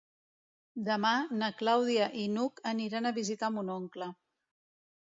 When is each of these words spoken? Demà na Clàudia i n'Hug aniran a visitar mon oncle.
Demà 0.87 1.11
na 1.41 1.49
Clàudia 1.61 2.09
i 2.23 2.27
n'Hug 2.33 2.65
aniran 2.73 3.11
a 3.11 3.13
visitar 3.21 3.53
mon 3.61 3.73
oncle. 3.79 4.15